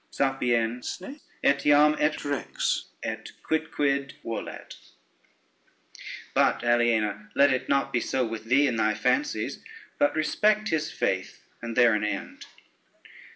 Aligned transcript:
Sapiensne? 0.11 1.19
Etiam 1.43 1.95
et 1.99 2.25
rex 2.25 2.85
Et 3.03 3.31
quicquid 3.47 4.13
volet 4.25 4.75
But, 6.33 6.63
Aliena, 6.63 7.29
let 7.35 7.53
it 7.53 7.69
not 7.69 7.93
be 7.93 7.99
so 7.99 8.25
with 8.25 8.45
thee 8.45 8.65
in 8.65 8.77
thy 8.77 8.95
fancies, 8.95 9.63
but 9.99 10.15
respect 10.15 10.69
his 10.69 10.91
faith 10.91 11.43
and 11.61 11.77
there 11.77 11.93
an 11.93 12.03
end." 12.03 12.47